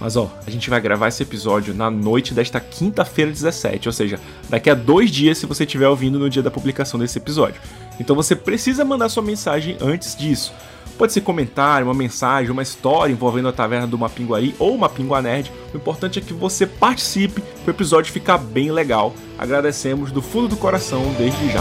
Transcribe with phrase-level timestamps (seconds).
[0.00, 4.20] Mas ó, a gente vai gravar esse episódio na noite desta quinta-feira 17, ou seja,
[4.48, 7.60] daqui a dois dias se você estiver ouvindo no dia da publicação desse episódio.
[7.98, 10.52] Então você precisa mandar sua mensagem antes disso.
[10.98, 15.52] Pode ser comentário, uma mensagem, uma história envolvendo a taverna do Mapinguari ou Mapingua Nerd.
[15.74, 19.12] O importante é que você participe para o episódio ficar bem legal.
[19.38, 21.60] Agradecemos do fundo do coração desde já.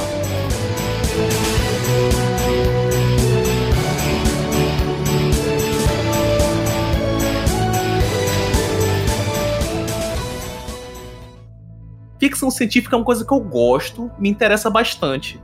[12.18, 15.40] Ficção científica é uma coisa que eu gosto, me interessa bastante.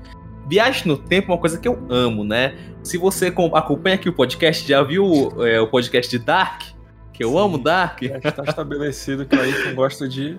[0.47, 2.55] Viagem no tempo é uma coisa que eu amo, né?
[2.83, 6.63] Se você acompanha aqui o podcast, já viu é, o podcast de Dark?
[7.13, 8.01] Que eu Sim, amo Dark.
[8.01, 10.37] Está estabelecido que aí você gosta de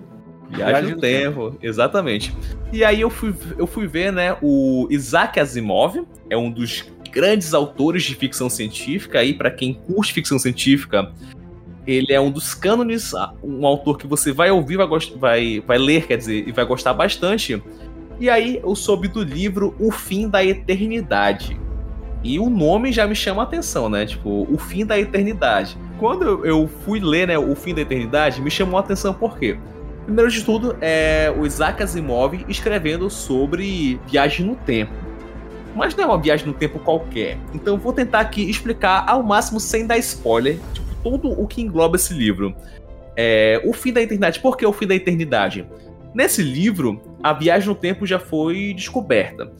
[0.49, 1.51] Viagem, Viagem no tempo.
[1.51, 1.57] tempo.
[1.61, 2.35] Exatamente.
[2.71, 7.53] E aí eu fui, eu fui ver, né, o Isaac Asimov, é um dos grandes
[7.53, 11.11] autores de ficção científica aí para quem curte ficção científica,
[11.85, 16.07] ele é um dos cânones, um autor que você vai ouvir, vai, vai, vai ler,
[16.07, 17.61] quer dizer, e vai gostar bastante.
[18.19, 21.59] E aí eu soube do livro O Fim da Eternidade.
[22.23, 24.05] E o nome já me chama a atenção, né?
[24.05, 25.77] Tipo, O Fim da Eternidade.
[25.99, 29.57] Quando eu fui ler, né, O Fim da Eternidade, me chamou a atenção por quê?
[30.05, 34.93] Primeiro de tudo, é o Isaac Asimov escrevendo sobre viagem no tempo.
[35.75, 37.37] Mas não é uma viagem no tempo qualquer.
[37.53, 41.95] Então vou tentar aqui explicar ao máximo sem dar spoiler, tipo, todo o que engloba
[41.95, 42.55] esse livro.
[43.15, 44.39] É, o fim da eternidade.
[44.39, 45.67] Por que o fim da eternidade?
[46.13, 49.51] Nesse livro, a viagem no tempo já foi descoberta.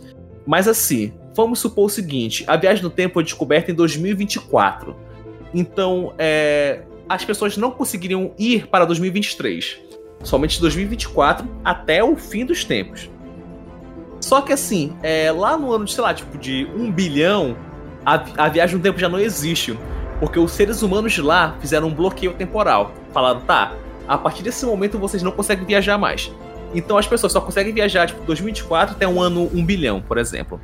[0.46, 4.96] Mas assim, vamos supor o seguinte: a viagem no tempo foi descoberta em 2024.
[5.54, 9.80] Então, é, as pessoas não conseguiriam ir para 2023.
[10.24, 13.10] Somente 2024 até o fim dos tempos.
[14.20, 17.58] Só que assim, é, lá no ano de, sei lá, tipo, de um bilhão,
[18.06, 19.78] a, a viagem no tempo já não existe.
[20.20, 22.94] Porque os seres humanos de lá fizeram um bloqueio temporal.
[23.12, 23.76] Falaram, tá,
[24.08, 26.32] a partir desse momento vocês não conseguem viajar mais.
[26.74, 30.60] Então as pessoas só conseguem viajar, tipo, 2024 até um ano, um bilhão, por exemplo.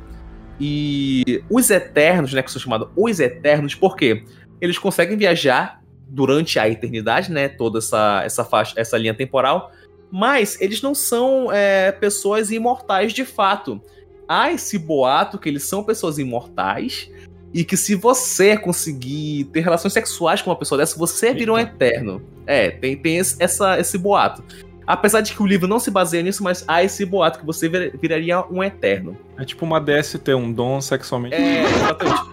[0.60, 4.24] E os Eternos, né, que são chamados os Eternos, por quê?
[4.60, 9.72] Eles conseguem viajar durante a eternidade, né, toda essa, essa, faixa, essa linha temporal,
[10.10, 13.80] mas eles não são é, pessoas imortais de fato.
[14.28, 17.10] Há esse boato que eles são pessoas imortais,
[17.52, 21.58] e que se você conseguir ter relações sexuais com uma pessoa dessa, você vira um
[21.58, 22.22] eterno.
[22.46, 24.42] É, tem, tem esse, essa, esse boato.
[24.86, 27.68] Apesar de que o livro não se baseia nisso, mas há esse boato que você
[27.68, 29.16] vir, viraria um eterno.
[29.38, 31.34] É tipo uma DST, um dom sexualmente.
[31.36, 32.30] É, exatamente.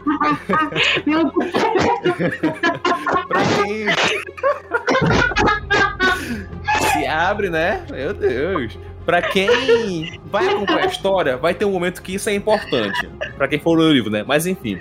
[1.06, 1.52] Meu Deus.
[3.28, 3.86] pra quem.
[6.92, 7.84] se abre, né?
[7.90, 8.78] Meu Deus.
[9.06, 13.10] Pra quem vai acompanhar a história, vai ter um momento que isso é importante.
[13.38, 14.24] Pra quem for ler o livro, né?
[14.28, 14.78] Mas enfim.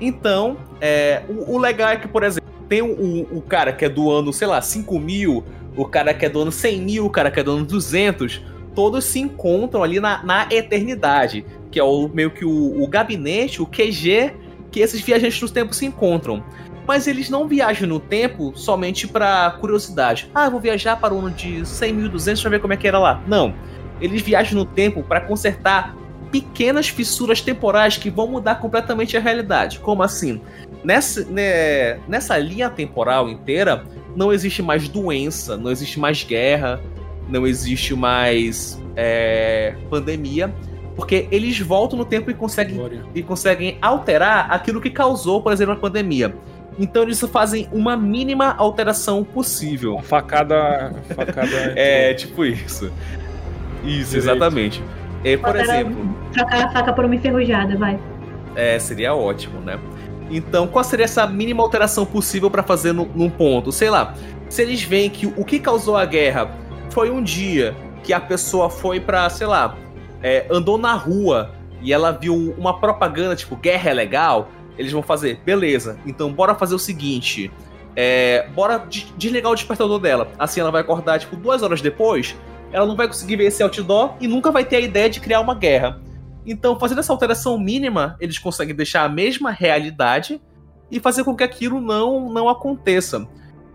[0.00, 3.84] Então, é, o, o, legal é que, por exemplo, tem o, o, o, cara que
[3.84, 5.44] é do ano, sei lá, 5 mil,
[5.76, 8.42] o cara que é do ano 100 mil, o cara que é do ano 200,
[8.74, 13.62] todos se encontram ali na, na eternidade, que é o, meio que o, o gabinete,
[13.62, 14.32] o QG,
[14.70, 16.42] que esses viajantes dos tempos se encontram
[16.86, 20.30] mas eles não viajam no tempo somente para curiosidade.
[20.34, 23.22] Ah, vou viajar para o ano de 100.200 para ver como é que era lá.
[23.26, 23.54] Não.
[24.00, 25.96] Eles viajam no tempo para consertar
[26.30, 29.78] pequenas fissuras temporais que vão mudar completamente a realidade.
[29.78, 30.40] Como assim?
[30.82, 33.84] Nessa, né, nessa linha temporal inteira,
[34.16, 36.80] não existe mais doença, não existe mais guerra,
[37.28, 40.54] não existe mais é, pandemia,
[40.96, 45.74] porque eles voltam no tempo e conseguem, e conseguem alterar aquilo que causou, por exemplo,
[45.74, 46.34] a pandemia.
[46.78, 49.94] Então eles fazem uma mínima alteração possível.
[49.94, 50.92] Uma facada.
[51.14, 52.92] facada é, tipo isso.
[53.84, 54.16] Isso, Direito.
[54.16, 54.82] exatamente.
[55.22, 56.16] É, por exemplo.
[56.32, 57.98] Trocar a faca por uma enferrujada, vai.
[58.56, 59.78] É, seria ótimo, né?
[60.30, 63.70] Então, qual seria essa mínima alteração possível para fazer num ponto?
[63.70, 64.14] Sei lá,
[64.48, 66.50] se eles veem que o que causou a guerra
[66.90, 69.76] foi um dia que a pessoa foi para, sei lá,
[70.22, 71.50] é, andou na rua
[71.82, 74.48] e ela viu uma propaganda tipo guerra é legal,
[74.78, 77.50] eles vão fazer, beleza, então bora fazer o seguinte.
[77.96, 78.84] É, bora
[79.16, 80.28] desligar o despertador dela.
[80.38, 82.34] Assim ela vai acordar, tipo, duas horas depois.
[82.72, 85.40] ela não vai conseguir ver esse outdoor e nunca vai ter a ideia de criar
[85.40, 86.00] uma guerra.
[86.46, 90.40] Então, fazendo essa alteração mínima, eles conseguem deixar a mesma realidade
[90.90, 93.26] e fazer com que aquilo não, não aconteça.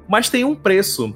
[0.08, 1.16] Mas tem um preço.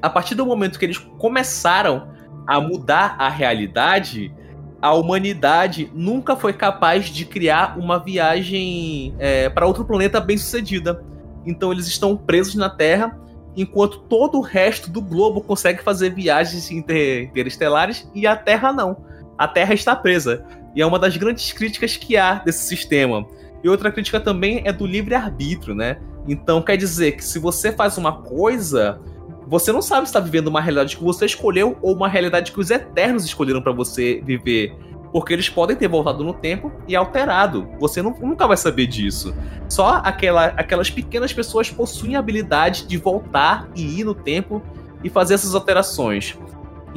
[0.00, 2.08] A partir do momento que eles começaram
[2.46, 4.32] a mudar a realidade,
[4.80, 11.02] a humanidade nunca foi capaz de criar uma viagem é, para outro planeta bem sucedida.
[11.44, 13.18] Então eles estão presos na Terra,
[13.56, 19.04] enquanto todo o resto do globo consegue fazer viagens inter interestelares e a Terra não.
[19.38, 20.44] A Terra está presa.
[20.76, 23.26] E é uma das grandes críticas que há desse sistema.
[23.64, 25.98] E outra crítica também é do livre-arbítrio, né?
[26.28, 29.00] Então quer dizer que se você faz uma coisa,
[29.46, 32.60] você não sabe se está vivendo uma realidade que você escolheu ou uma realidade que
[32.60, 34.76] os eternos escolheram para você viver.
[35.12, 37.66] Porque eles podem ter voltado no tempo e alterado.
[37.80, 39.34] Você não, nunca vai saber disso.
[39.68, 44.62] Só aquela, aquelas pequenas pessoas possuem a habilidade de voltar e ir no tempo
[45.02, 46.36] e fazer essas alterações.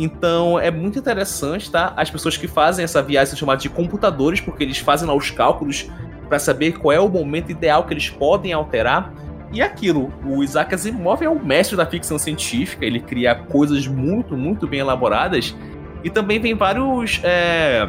[0.01, 1.91] Então é muito interessante, tá?
[1.97, 5.29] As pessoas que fazem essa viagem são chamadas de computadores, porque eles fazem lá os
[5.29, 5.89] cálculos
[6.29, 9.13] para saber qual é o momento ideal que eles podem alterar.
[9.51, 14.37] E aquilo, o Isaac Asimov é o mestre da ficção científica, ele cria coisas muito,
[14.37, 15.53] muito bem elaboradas.
[16.01, 17.85] E também vem vários é,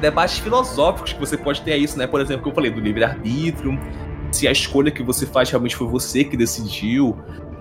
[0.00, 2.06] debates filosóficos que você pode ter a isso, né?
[2.06, 3.78] Por exemplo, que eu falei do livre-arbítrio,
[4.32, 7.14] se a escolha que você faz realmente foi você que decidiu.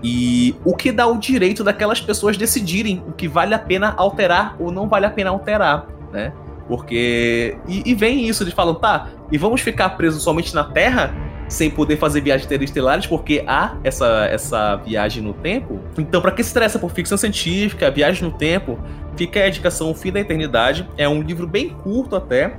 [0.03, 4.55] E o que dá o direito daquelas pessoas decidirem o que vale a pena alterar
[4.59, 6.31] ou não vale a pena alterar, né?
[6.67, 7.57] Porque.
[7.67, 11.13] E, e vem isso, eles falam, tá, e vamos ficar presos somente na Terra?
[11.47, 15.79] sem poder fazer viagens interestelares, porque há essa, essa viagem no tempo.
[15.97, 18.79] Então, para quem se interessa por ficção científica, viagem no tempo,
[19.15, 20.87] fica a indicação O Fim da Eternidade.
[20.97, 22.57] É um livro bem curto até.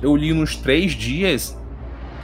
[0.00, 1.58] Eu li nos três dias.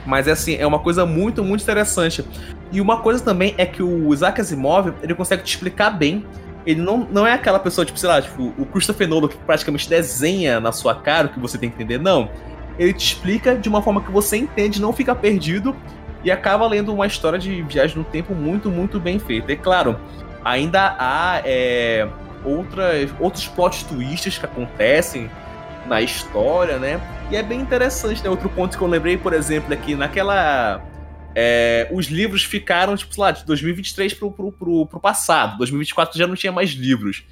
[0.05, 2.23] Mas é assim, é uma coisa muito, muito interessante.
[2.71, 6.25] E uma coisa também é que o Isaac Asimov, ele consegue te explicar bem.
[6.65, 9.87] Ele não, não é aquela pessoa, tipo, sei lá, tipo, o Christopher Nolan que praticamente
[9.87, 11.97] desenha na sua cara o que você tem que entender.
[11.97, 12.29] Não
[12.77, 15.75] ele te explica de uma forma que você entende, não fica perdido
[16.23, 19.51] e acaba lendo uma história de viagem no tempo muito, muito bem feita.
[19.51, 19.97] E claro,
[20.43, 22.07] ainda há é,
[22.43, 25.29] outras, outros plot twists que acontecem
[25.87, 26.99] na história, né?
[27.31, 28.29] E é bem interessante, né?
[28.29, 30.81] Outro ponto que eu lembrei, por exemplo, é que naquela.
[31.39, 35.55] É, os livros ficaram, tipo, sei lá, de 2023 pro, pro, pro, pro passado.
[35.59, 37.25] 2024 já não tinha mais livros.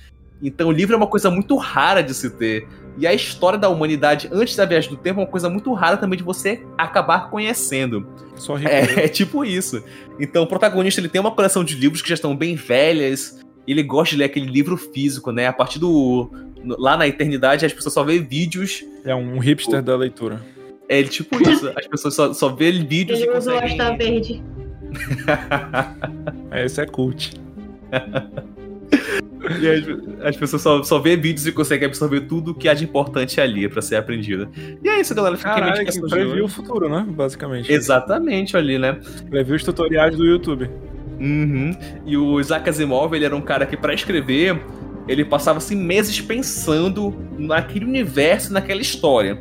[0.43, 2.67] Então, o livro é uma coisa muito rara de se ter.
[2.99, 5.97] E a história da humanidade antes da viagem do tempo é uma coisa muito rara
[5.97, 8.05] também de você acabar conhecendo.
[8.35, 9.83] Só é, é tipo isso.
[10.19, 13.39] Então, o protagonista ele tem uma coleção de livros que já estão bem velhas.
[13.67, 15.47] Ele gosta de ler aquele livro físico, né?
[15.47, 16.29] A partir do.
[16.63, 18.83] Lá na eternidade, as pessoas só vê vídeos.
[19.03, 19.81] É um hipster o...
[19.81, 20.45] da leitura.
[20.87, 21.71] É tipo isso.
[21.75, 23.79] As pessoas só, só vê vídeos ele e conseguem...
[23.79, 24.43] Ele verde.
[26.51, 27.33] é, esse é cult.
[29.61, 32.83] E as, as, pessoas só, só vê vídeos e conseguem absorver tudo que há de
[32.83, 34.49] importante ali para ser aprendido.
[34.83, 35.37] E é isso, galera.
[35.37, 37.05] Fica Caralho, que previu o futuro, né?
[37.07, 37.71] Basicamente.
[37.71, 38.99] Exatamente, ali, né?
[39.29, 40.69] Previu os tutoriais do YouTube.
[41.19, 41.75] Uhum.
[42.05, 44.59] E o Isaac Asimov, ele era um cara que, para escrever,
[45.07, 49.39] ele passava assim meses pensando naquele universo, naquela história.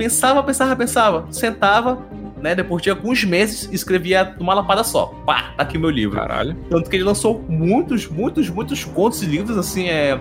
[0.00, 2.02] Pensava, pensava, pensava, sentava,
[2.40, 2.54] né?
[2.54, 5.08] Depois de alguns meses, escrevia numa lapada só.
[5.26, 6.16] Pá, tá aqui meu livro.
[6.16, 6.56] Caralho.
[6.70, 10.18] Tanto que ele lançou muitos, muitos, muitos contos e livros, assim, é.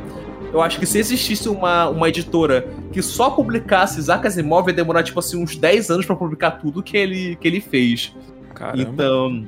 [0.51, 5.01] Eu acho que se existisse uma, uma editora que só publicasse Isaac Asimov, ia demorar,
[5.01, 8.13] tipo assim, uns 10 anos para publicar tudo que ele, que ele fez.
[8.53, 8.81] Caramba.
[8.81, 9.47] Então,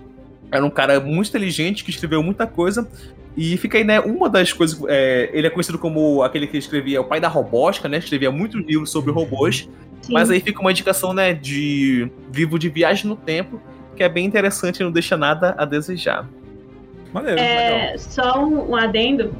[0.50, 2.88] era um cara muito inteligente que escreveu muita coisa.
[3.36, 4.82] E fica aí, né, uma das coisas.
[4.88, 7.98] É, ele é conhecido como aquele que escrevia o pai da robótica, né?
[7.98, 9.68] Escrevia muitos livros sobre robôs.
[10.02, 10.14] Sim.
[10.14, 13.62] Mas aí fica uma indicação, né, de vivo de viagem no tempo,
[13.96, 16.28] que é bem interessante e não deixa nada a desejar.
[17.14, 18.00] Maneiro, é, legal.
[18.00, 19.36] Só um, adendo.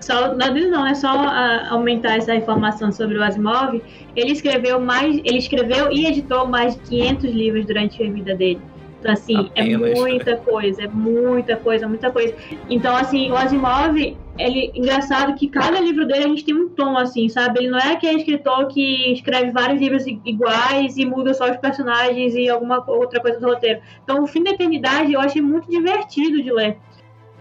[0.00, 3.80] Só, não, não, é só a, aumentar essa informação sobre o Asimov.
[4.14, 8.60] Ele escreveu mais, ele escreveu e editou mais de 500 livros durante a vida dele.
[9.04, 12.34] Então, assim, é muita coisa, é muita coisa, muita coisa.
[12.70, 13.98] Então, assim, o Asimov,
[14.38, 17.58] ele, engraçado que cada livro dele a gente tem um tom, assim, sabe?
[17.58, 22.34] Ele não é aquele escritor que escreve vários livros iguais e muda só os personagens
[22.34, 23.82] e alguma outra coisa do roteiro.
[24.02, 26.78] Então, O Fim da Eternidade eu achei muito divertido de ler.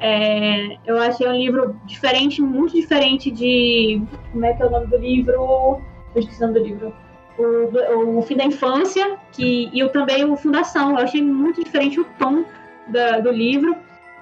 [0.02, 4.02] É, eu achei um livro diferente, muito diferente de.
[4.34, 5.80] Como é que é o nome do livro?
[6.08, 6.94] Estou esquecendo do livro
[7.38, 10.92] o, o Fim da Infância que, e eu também o Fundação.
[10.92, 12.46] Eu achei muito diferente o tom
[12.88, 13.76] da, do livro.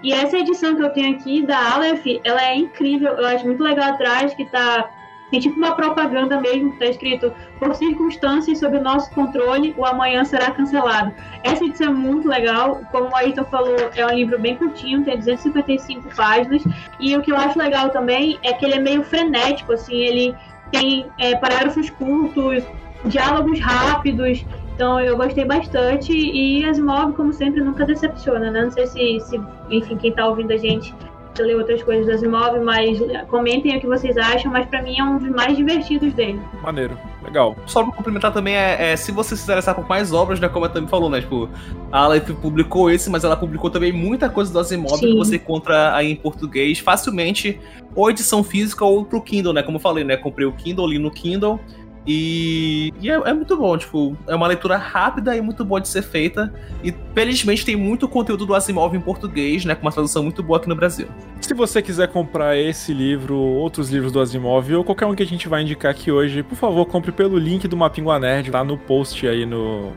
[0.03, 3.11] E essa edição que eu tenho aqui da Aleph, ela é incrível.
[3.13, 4.89] Eu acho muito legal atrás que tá
[5.31, 9.85] tem tipo uma propaganda mesmo que tá escrito por circunstâncias sob o nosso controle, o
[9.85, 11.13] amanhã será cancelado.
[11.41, 15.17] Essa edição é muito legal, como o Ayrton falou, é um livro bem curtinho, tem
[15.17, 16.61] 255 páginas,
[16.99, 20.35] e o que eu acho legal também é que ele é meio frenético, assim, ele
[20.69, 22.63] tem é, parágrafos curtos,
[23.05, 28.63] diálogos rápidos, então eu gostei bastante e Asimov, como sempre, nunca decepciona, né?
[28.63, 30.93] Não sei se, se enfim, quem tá ouvindo a gente
[31.39, 35.03] ler outras coisas do Asimov, mas comentem o que vocês acham, mas para mim é
[35.03, 36.39] um dos mais divertidos dele.
[36.61, 37.55] Maneiro, legal.
[37.65, 40.65] Só pra complementar também, é, é se você se interessar por mais obras, né, como
[40.65, 41.49] a também falou, né, tipo,
[41.91, 45.11] a Aleph publicou esse, mas ela publicou também muita coisa do Asimov Sim.
[45.11, 47.59] que você encontra aí em português facilmente,
[47.95, 50.99] ou edição física ou pro Kindle, né, como eu falei, né, comprei o Kindle, li
[50.99, 51.59] no Kindle,
[52.05, 55.87] e, e é, é, muito bom, tipo, é uma leitura rápida e muito boa de
[55.87, 56.51] ser feita.
[56.83, 59.75] E felizmente tem muito conteúdo do Asimov em português, né?
[59.75, 61.07] Com uma tradução muito boa aqui no Brasil.
[61.39, 65.27] Se você quiser comprar esse livro, outros livros do Asimov, ou qualquer um que a
[65.27, 68.77] gente vai indicar aqui hoje, por favor, compre pelo link do Mapingua Nerd, tá no
[68.77, 69.91] post aí no,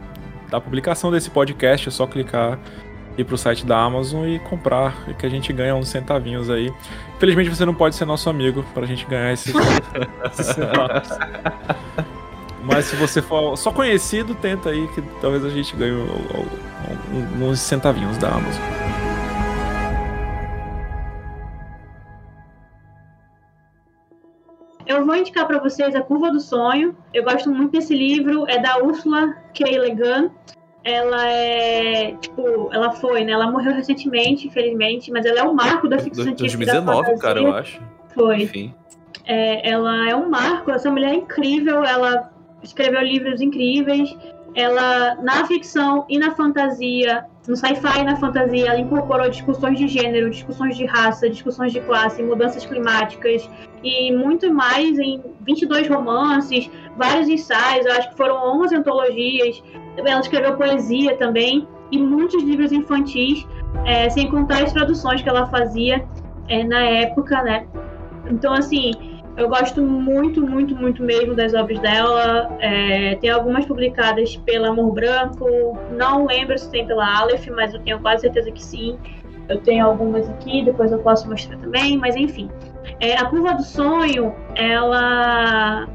[0.51, 2.59] da publicação desse podcast, é só clicar
[3.17, 6.73] ir pro site da Amazon e comprar, que a gente ganha uns centavinhos aí.
[7.17, 9.55] Infelizmente você não pode ser nosso amigo pra gente ganhar esses,
[10.33, 11.09] esses centavos.
[12.65, 15.95] Mas se você for só conhecido, tenta aí que talvez a gente ganhe
[17.41, 18.63] uns centavinhos da Amazon.
[24.87, 26.97] Eu vou indicar para vocês A Curva do Sonho.
[27.13, 28.47] Eu gosto muito desse livro.
[28.49, 29.65] É da Ursula K.
[29.79, 30.31] Le Guin
[30.85, 33.33] ela é, tipo, ela foi, né?
[33.33, 36.73] Ela morreu recentemente, infelizmente, mas ela é um marco da ficção científica.
[36.73, 37.81] 2019, cara, eu acho.
[38.15, 38.43] Foi.
[38.43, 38.75] Enfim.
[39.25, 42.31] É, ela é um marco, essa mulher é incrível, ela
[42.67, 44.17] escreveu livros incríveis.
[44.55, 49.89] Ela, na ficção e na fantasia, no sci-fi e na fantasia, ela incorporou discussões de
[49.89, 53.49] gênero, discussões de raça, discussões de classe, mudanças climáticas
[53.83, 59.63] e muito mais em 22 romances, vários ensaios, acho que foram 11 antologias.
[59.97, 63.47] Ela escreveu poesia também e muitos livros infantis,
[63.85, 66.07] é, sem contar as traduções que ela fazia
[66.49, 67.67] é, na época, né?
[68.31, 72.57] Então, assim, eu gosto muito, muito, muito mesmo das obras dela.
[72.61, 75.79] É, tem algumas publicadas pela Amor Branco.
[75.97, 78.99] Não lembro se tem pela Aleph, mas eu tenho quase certeza que sim.
[79.49, 82.49] Eu tenho algumas aqui, depois eu posso mostrar também, mas enfim.
[83.01, 85.87] É, a Curva do Sonho, ela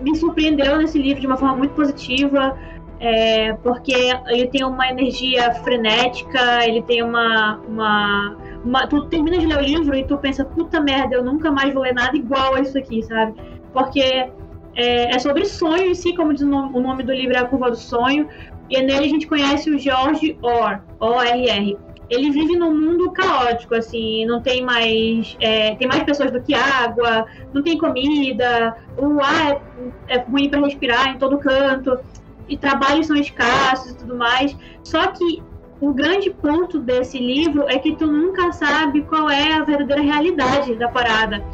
[0.00, 2.56] me surpreendeu nesse livro de uma forma muito positiva,
[3.00, 3.94] é, porque
[4.26, 8.47] ele tem uma energia frenética, ele tem uma, uma, uma,
[8.90, 11.82] Tu termina de ler o livro e tu pensa, puta merda, eu nunca mais vou
[11.82, 13.34] ler nada igual a isso aqui, sabe?
[13.72, 17.36] Porque é, é sobre sonho em si, como diz o nome, o nome do livro
[17.36, 18.28] é A Curva do Sonho,
[18.68, 21.78] e nele a gente conhece o George Orr, O-R-R
[22.10, 25.36] ele vive num mundo caótico, assim, não tem mais.
[25.40, 29.60] É, tem mais pessoas do que água, não tem comida, o ar
[30.08, 31.98] é, é ruim para respirar em todo canto,
[32.48, 34.56] e trabalhos são escassos e tudo mais.
[34.82, 35.42] Só que
[35.80, 40.74] o grande ponto desse livro é que tu nunca sabe qual é a verdadeira realidade
[40.74, 41.44] da parada.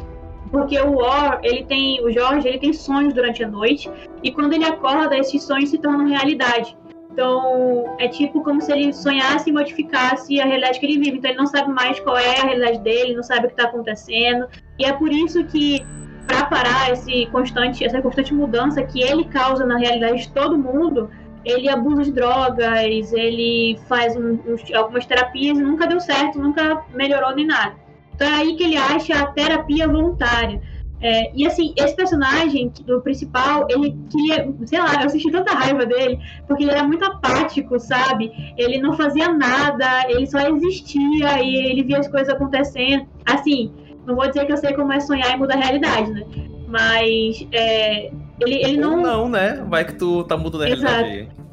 [0.51, 2.03] Porque o War, ele tem.
[2.03, 3.91] O Jorge, ele tem sonhos durante a noite,
[4.23, 6.75] e quando ele acorda, esses sonhos se tornam realidade.
[7.11, 11.17] Então, é tipo como se ele sonhasse e modificasse a realidade que ele vive.
[11.17, 13.69] Então, ele não sabe mais qual é a realidade dele, não sabe o que está
[13.69, 14.47] acontecendo.
[14.77, 15.85] E é por isso que,
[16.27, 21.09] para parar esse constante, essa constante mudança que ele causa na realidade de todo mundo,
[21.45, 26.83] ele abusa de drogas, ele faz um, um, algumas terapias e nunca deu certo, nunca
[26.93, 27.75] melhorou nem nada.
[28.13, 30.61] Então, é aí que ele acha a terapia voluntária
[31.01, 35.85] é, e assim, esse personagem, o principal, ele queria, sei lá, eu senti tanta raiva
[35.85, 38.31] dele, porque ele era muito apático, sabe?
[38.57, 43.05] Ele não fazia nada, ele só existia e ele via as coisas acontecendo.
[43.25, 43.71] Assim,
[44.05, 46.23] não vou dizer que eu sei como é sonhar e mudar a realidade, né?
[46.67, 48.97] Mas é, ele, ele não.
[48.97, 49.63] Ou não, né?
[49.67, 50.93] Vai que tu tá mudando a Exato.
[50.93, 51.45] realidade.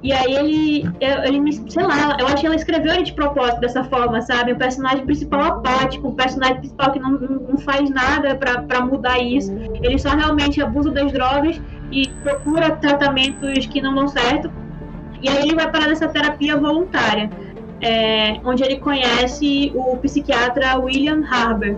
[0.00, 3.60] E aí ele, ele me, sei lá, eu acho que ela escreveu ele de propósito
[3.60, 4.52] dessa forma, sabe?
[4.52, 9.52] Um personagem principal apático, um personagem principal que não, não faz nada para mudar isso.
[9.82, 14.52] Ele só realmente abusa das drogas e procura tratamentos que não dão certo.
[15.20, 17.28] E aí ele vai parar nessa terapia voluntária,
[17.80, 21.76] é, onde ele conhece o psiquiatra William Harber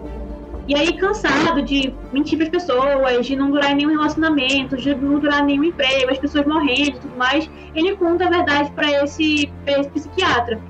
[0.71, 5.19] e aí, cansado de mentir para as pessoas, de não durar nenhum relacionamento, de não
[5.19, 9.53] durar nenhum emprego, as pessoas morrendo e tudo mais, ele conta a verdade para esse,
[9.67, 10.61] esse psiquiatra.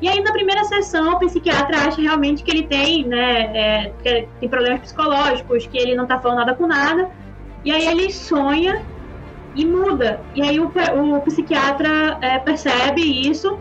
[0.00, 4.48] E aí, na primeira sessão, o psiquiatra acha realmente que ele tem, né, é, tem
[4.48, 7.10] problemas psicológicos, que ele não tá falando nada com nada.
[7.62, 8.82] E aí ele sonha
[9.54, 10.18] e muda.
[10.34, 10.72] E aí o,
[11.14, 13.58] o psiquiatra é, percebe isso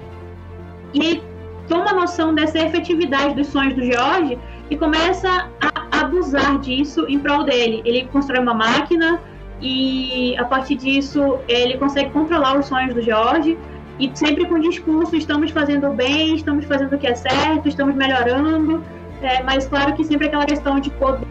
[0.93, 1.21] e
[1.67, 7.43] toma noção dessa efetividade dos sonhos do George e começa a, abusar disso em prol
[7.43, 7.81] dele.
[7.85, 9.21] Ele constrói uma máquina
[9.61, 13.57] e a partir disso ele consegue controlar os sonhos do George
[13.99, 18.83] e sempre com discurso estamos fazendo bem, estamos fazendo o que é certo, estamos melhorando,
[19.21, 21.25] é, mas claro que sempre aquela questão de poder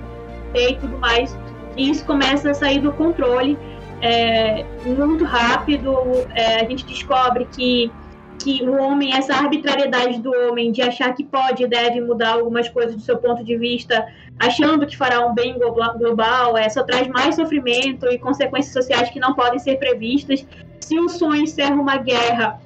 [0.54, 1.36] e tudo mais,
[1.76, 3.58] e isso começa a sair do controle
[4.00, 5.94] é, muito rápido,
[6.34, 7.90] é, a gente descobre que
[8.38, 12.68] que o homem, essa arbitrariedade do homem de achar que pode e deve mudar algumas
[12.68, 14.06] coisas do seu ponto de vista,
[14.38, 19.20] achando que fará um bem global, é, só traz mais sofrimento e consequências sociais que
[19.20, 20.46] não podem ser previstas.
[20.80, 22.60] Se um sonho encerra uma guerra,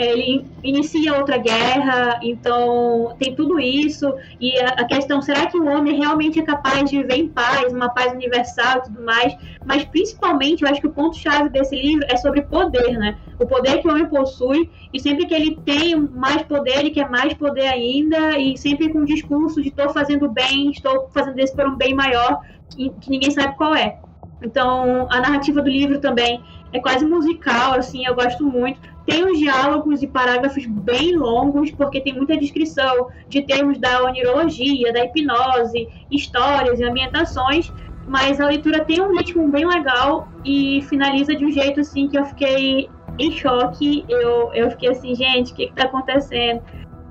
[0.00, 4.12] ele inicia outra guerra, então tem tudo isso.
[4.40, 7.90] E a, questão, será que o homem realmente é capaz de viver em paz, uma
[7.90, 9.36] paz universal e tudo mais?
[9.64, 13.16] Mas principalmente, eu acho que o ponto-chave desse livro é sobre poder, né?
[13.40, 17.08] O poder que o homem possui, e sempre que ele tem mais poder, ele quer
[17.08, 21.56] mais poder ainda, e sempre com o discurso de estou fazendo bem, estou fazendo isso
[21.56, 23.98] para um bem maior, que, que ninguém sabe qual é.
[24.42, 26.42] Então, a narrativa do livro também
[26.72, 28.78] é quase musical, assim, eu gosto muito.
[29.06, 34.92] Tem uns diálogos e parágrafos bem longos, porque tem muita descrição de termos da onirologia,
[34.92, 37.72] da hipnose, histórias e ambientações,
[38.06, 42.18] mas a leitura tem um ritmo bem legal e finaliza de um jeito assim que
[42.18, 42.88] eu fiquei
[43.20, 44.04] em choque.
[44.08, 46.62] Eu, eu fiquei assim, gente, o que, está acontecendo?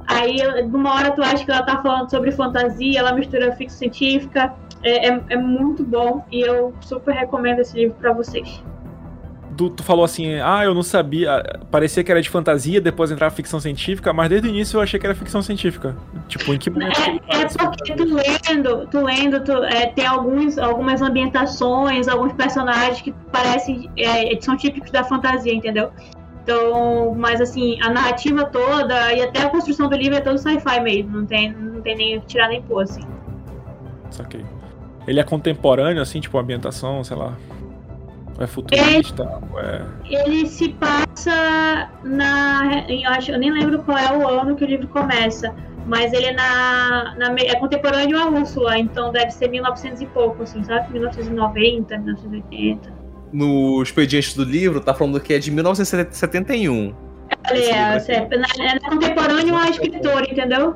[0.08, 3.78] Aí, de uma hora, tu acha que ela tá falando sobre fantasia, ela mistura ficção
[3.78, 4.54] científica.
[4.82, 8.64] É, é, é muito bom e eu super recomendo esse livro para vocês
[9.60, 13.30] tu, tu, falou assim, ah, eu não sabia, parecia que era de fantasia, depois entrar
[13.30, 15.98] ficção científica, mas desde o início eu achei que era ficção científica.
[16.30, 16.98] Tipo, em que momento?
[16.98, 23.02] É, é porque tu lendo, tu lendo, tu, é, tem alguns, algumas ambientações, alguns personagens
[23.02, 25.92] que parecem, é, são típicos da fantasia, entendeu?
[26.42, 30.80] Então, mas assim, a narrativa toda e até a construção do livro é todo sci-fi
[30.80, 33.04] mesmo, não tem, não tem nem tirar nem pôr, assim.
[34.10, 34.46] Saquei.
[35.06, 37.36] Ele é contemporâneo, assim, tipo, a ambientação, sei lá.
[38.40, 39.42] É futurista?
[39.58, 39.82] É...
[40.10, 42.86] Ele se passa na.
[42.88, 45.54] Eu, acho, eu nem lembro qual é o ano que o livro começa.
[45.86, 50.44] Mas ele é na, na é contemporâneo a Úrsula, então deve ser 1900 e pouco,
[50.44, 50.92] assim, sabe?
[50.94, 52.94] 1990, 1980.
[53.34, 56.94] No expediente do livro, tá falando que é de 1971.
[57.50, 60.76] É, é, é, é contemporâneo a escritora, entendeu?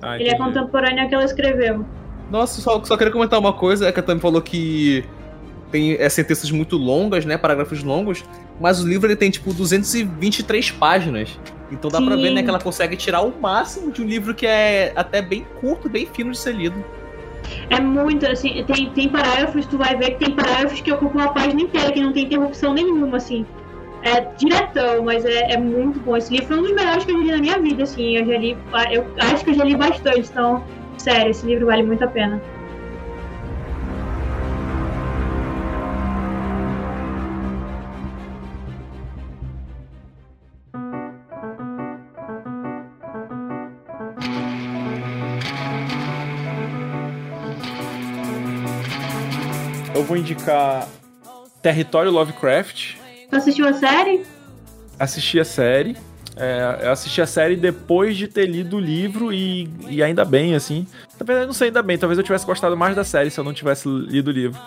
[0.00, 1.86] Ah, ele é contemporâneo a que ela escreveu.
[2.28, 5.04] Nossa, só, só queria comentar uma coisa, é que a Tami falou que
[5.72, 7.36] tem é, sentenças muito longas, né?
[7.36, 8.24] Parágrafos longos.
[8.60, 11.36] Mas o livro ele tem, tipo, 223 páginas.
[11.72, 12.06] Então dá Sim.
[12.06, 15.22] pra ver, né, que ela consegue tirar o máximo de um livro que é até
[15.22, 16.84] bem curto, bem fino de ser lido.
[17.70, 21.32] É muito, assim, tem, tem parágrafos, tu vai ver que tem parágrafos que ocupam uma
[21.32, 23.46] página inteira, que não tem interrupção nenhuma, assim.
[24.02, 26.16] É diretão, mas é, é muito bom.
[26.16, 28.16] Esse livro foi um dos melhores que eu já li na minha vida, assim.
[28.16, 28.56] Eu já li,
[28.92, 30.62] eu acho que eu já li bastante, então,
[30.98, 32.40] sério, esse livro vale muito a pena.
[50.12, 50.86] Vou indicar
[51.62, 52.96] Território Lovecraft.
[53.30, 54.22] Tu assistiu a série?
[54.98, 55.96] Assisti a série.
[56.36, 60.54] É, eu assisti a série depois de ter lido o livro e, e ainda bem,
[60.54, 60.86] assim.
[61.18, 61.96] Na verdade, não sei ainda bem.
[61.96, 64.60] Talvez eu tivesse gostado mais da série se eu não tivesse lido o livro.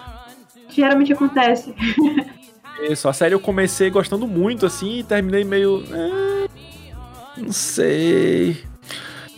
[0.69, 1.75] Geralmente acontece.
[2.89, 5.83] Isso, a série eu comecei gostando muito, assim, e terminei meio.
[5.91, 6.49] Eh,
[7.37, 8.63] não sei.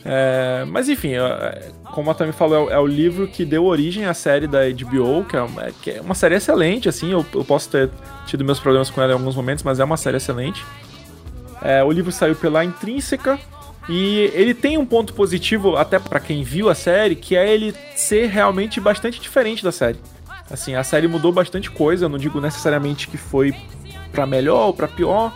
[0.06, 4.06] É, mas enfim, é, como a Tami falou, é, é, o livro que deu origem
[4.06, 7.26] à série da HBO, que é uma, é, que é uma série excelente, assim, eu,
[7.34, 7.89] eu, posso ter
[8.26, 10.65] tido meus problemas com ela em alguns momentos, mas é uma série excelente.
[11.62, 13.39] É, o livro saiu pela Intrínseca,
[13.89, 17.73] e ele tem um ponto positivo, até para quem viu a série, que é ele
[17.95, 19.97] ser realmente bastante diferente da série.
[20.52, 23.54] Assim, a série mudou bastante coisa, eu não digo necessariamente que foi
[24.12, 25.34] para melhor ou para pior,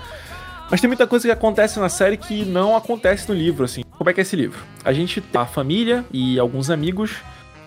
[0.71, 3.83] mas tem muita coisa que acontece na série que não acontece no livro, assim.
[3.91, 4.57] Como é que é esse livro?
[4.85, 7.17] A gente tem a família e alguns amigos,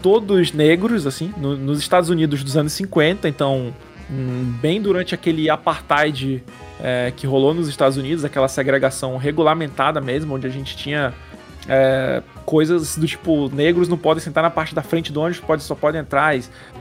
[0.02, 3.74] todos negros, assim, no, nos Estados Unidos dos anos 50, então,
[4.10, 6.42] hum, bem durante aquele apartheid
[6.82, 11.12] é, que rolou nos Estados Unidos, aquela segregação regulamentada mesmo, onde a gente tinha
[11.68, 15.62] é, coisas do tipo, negros não podem sentar na parte da frente do ônibus, pode,
[15.62, 16.38] só podem entrar.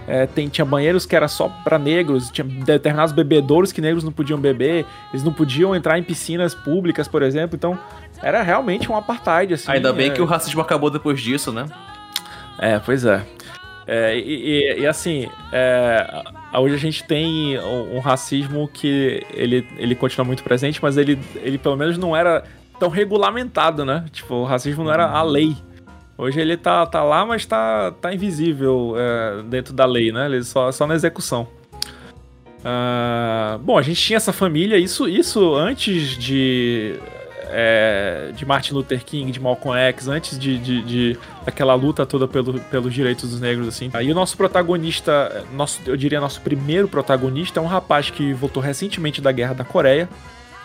[0.08, 4.12] É, tem, tinha banheiros que era só para negros, tinha determinados bebedouros que negros não
[4.12, 7.56] podiam beber, eles não podiam entrar em piscinas públicas, por exemplo.
[7.56, 7.78] Então,
[8.22, 9.72] era realmente um apartheid, assim.
[9.72, 10.14] Ainda bem é...
[10.14, 11.66] que o racismo acabou depois disso, né?
[12.60, 13.24] É, pois é.
[13.88, 16.24] é e, e, e, assim, é,
[16.54, 21.20] hoje a gente tem um, um, racismo que ele, ele continua muito presente, mas ele,
[21.38, 22.44] ele pelo menos não era
[22.84, 24.04] tão regulamentado, né?
[24.12, 25.56] Tipo, o racismo não era a lei.
[26.18, 30.26] Hoje ele tá, tá lá, mas tá, tá invisível é, dentro da lei, né?
[30.26, 31.48] Ele só, só na execução.
[32.60, 37.00] Uh, bom, a gente tinha essa família, isso, isso antes de,
[37.50, 42.28] é, de Martin Luther King, de Malcolm X, antes de, de, de daquela luta toda
[42.28, 43.90] pelo, pelos direitos dos negros, assim.
[43.94, 48.62] Aí o nosso protagonista, nosso, eu diria nosso primeiro protagonista, é um rapaz que voltou
[48.62, 50.10] recentemente da Guerra da Coreia,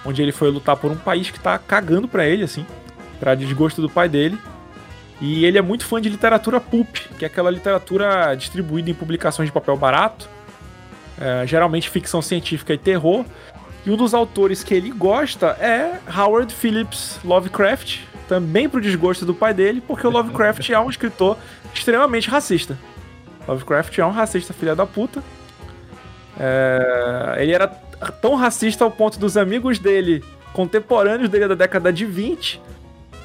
[0.05, 2.65] onde ele foi lutar por um país que tá cagando pra ele, assim,
[3.19, 4.39] pra desgosto do pai dele.
[5.21, 9.49] E ele é muito fã de literatura pulp, que é aquela literatura distribuída em publicações
[9.49, 10.29] de papel barato,
[11.21, 13.25] é, geralmente ficção científica e terror.
[13.85, 19.35] E um dos autores que ele gosta é Howard Phillips Lovecraft, também pro desgosto do
[19.35, 21.37] pai dele, porque o Lovecraft é um escritor
[21.75, 22.79] extremamente racista.
[23.47, 25.23] Lovecraft é um racista filha da puta.
[26.39, 27.67] É, ele era
[28.21, 32.61] tão racista ao ponto dos amigos dele, contemporâneos dele da década de 20,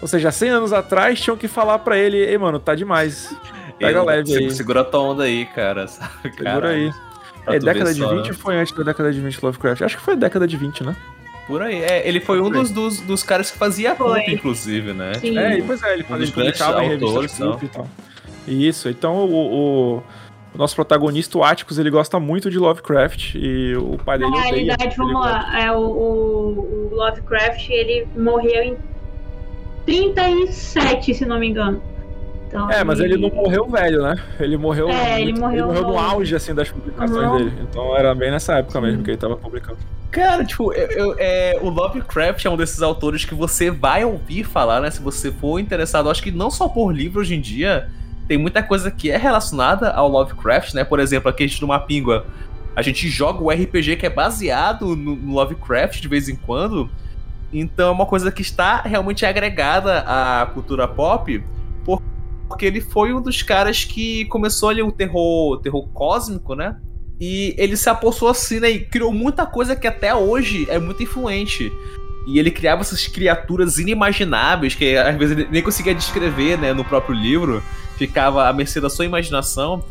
[0.01, 3.33] ou seja, 100 anos atrás, tinham que falar para ele: ei, mano, tá demais.
[3.79, 4.51] Pega Ele, leve aí.
[4.51, 5.87] Segura a tua onda aí, cara.
[5.87, 6.91] Segura aí.
[7.47, 8.33] É, década de só, 20 né?
[8.33, 9.81] foi antes da década de 20 Lovecraft?
[9.81, 10.95] Acho que foi a década de 20, né?
[11.47, 11.81] Por aí.
[11.83, 15.13] É, ele foi um dos, dos, dos, caras que fazia pulp, inclusive, né?
[15.15, 15.37] Sim.
[15.37, 17.87] É, pois é, ele, um ele publicava em revistas e tal.
[18.47, 20.03] Isso, então o, o,
[20.53, 24.41] o, nosso protagonista, o Atticus, ele gosta muito de Lovecraft e o pai dele Na
[24.41, 28.77] realidade, vamos lá, é, o, o, Lovecraft, ele morreu em
[29.85, 31.81] 37, se não me engano.
[32.47, 33.15] Então, é, mas ele...
[33.15, 34.15] ele não morreu velho, né?
[34.39, 37.37] Ele morreu, é, ele morreu, ele morreu no auge assim, das publicações uhum.
[37.37, 37.53] dele.
[37.61, 39.79] Então era bem nessa época mesmo que ele tava publicando.
[40.11, 44.43] Cara, tipo, eu, eu, é, o Lovecraft é um desses autores que você vai ouvir
[44.43, 44.91] falar, né?
[44.91, 47.89] Se você for interessado, acho que não só por livro hoje em dia,
[48.27, 50.83] tem muita coisa que é relacionada ao Lovecraft, né?
[50.83, 52.25] Por exemplo, a gente numa pingua,
[52.75, 56.89] a gente joga o RPG que é baseado no, Lovecraft de vez em quando.
[57.51, 61.43] Então é uma coisa que está realmente agregada à cultura pop,
[62.47, 66.77] porque ele foi um dos caras que começou ali o terror, terror cósmico, né?
[67.19, 68.69] E ele se apossou assim, né?
[68.69, 71.71] E criou muita coisa que até hoje é muito influente.
[72.25, 76.83] E ele criava essas criaturas inimagináveis que às vezes ele nem conseguia descrever, né, no
[76.83, 77.63] próprio livro.
[77.97, 79.83] Ficava à mercê da sua imaginação.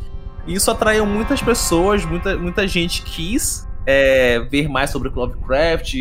[0.47, 5.95] E isso atraiu muitas pessoas, muita, muita gente quis é, ver mais sobre Lovecraft,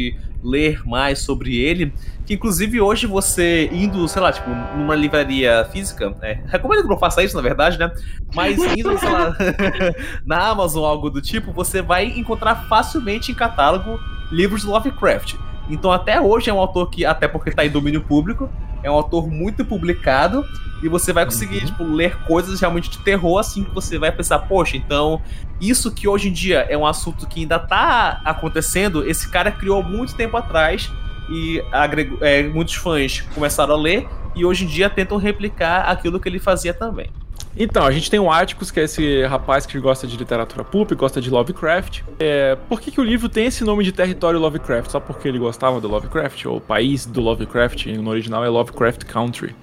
[0.43, 1.93] ler mais sobre ele.
[2.25, 6.97] Que inclusive hoje você indo, sei lá, tipo, numa livraria física, é, recomendo que não
[6.97, 7.91] faça isso, na verdade, né?
[8.33, 9.35] Mas indo, sei lá,
[10.25, 13.99] na Amazon, algo do tipo, você vai encontrar facilmente em catálogo
[14.31, 15.35] livros do Lovecraft.
[15.69, 18.49] Então até hoje é um autor que, até porque está em domínio público,
[18.83, 20.45] é um autor muito publicado
[20.81, 21.65] e você vai conseguir uhum.
[21.65, 25.21] tipo, ler coisas realmente de terror assim que você vai pensar, poxa, então
[25.59, 29.83] isso que hoje em dia é um assunto que ainda tá acontecendo, esse cara criou
[29.83, 30.91] muito tempo atrás
[31.29, 36.19] e agregou, é, muitos fãs começaram a ler e hoje em dia tentam replicar aquilo
[36.19, 37.09] que ele fazia também.
[37.55, 40.93] Então, a gente tem o Atticus, que é esse rapaz que gosta de literatura pulp,
[40.93, 42.01] gosta de Lovecraft.
[42.17, 44.89] É, por que, que o livro tem esse nome de território Lovecraft?
[44.89, 46.45] Só porque ele gostava do Lovecraft?
[46.45, 49.53] Ou o país do Lovecraft, no original é Lovecraft Country.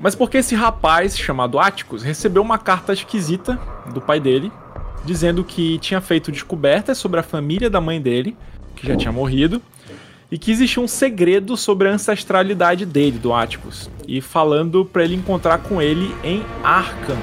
[0.00, 3.58] Mas porque esse rapaz, chamado Atticus, recebeu uma carta esquisita
[3.92, 4.50] do pai dele,
[5.04, 8.36] dizendo que tinha feito descobertas sobre a família da mãe dele,
[8.74, 9.60] que já tinha morrido,
[10.30, 15.14] e que existia um segredo sobre a ancestralidade dele, do Atticus, e falando para ele
[15.14, 17.16] encontrar com ele em Arkham.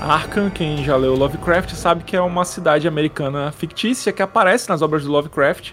[0.00, 4.82] Arkham, quem já leu Lovecraft sabe que é uma cidade americana fictícia que aparece nas
[4.82, 5.72] obras do Lovecraft,